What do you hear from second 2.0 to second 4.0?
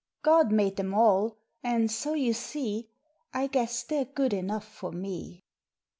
you see I guess they